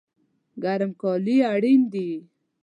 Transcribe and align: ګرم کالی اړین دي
ګرم 0.63 0.91
کالی 1.01 1.37
اړین 1.53 1.81
دي 1.93 2.09